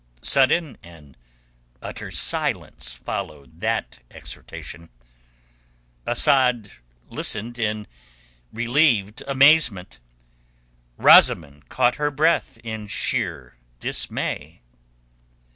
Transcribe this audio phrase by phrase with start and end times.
[0.23, 1.15] Sudden and
[1.79, 4.89] utter silence followed that exhortation.
[6.07, 6.71] Asad
[7.11, 7.85] listened in
[8.51, 9.99] relieved amazement;
[10.97, 14.63] Rosamund caught her breath in sheer dismay.